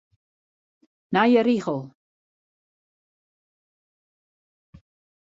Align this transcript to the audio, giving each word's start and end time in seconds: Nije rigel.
Nije 1.13 1.43
rigel. 1.47 1.79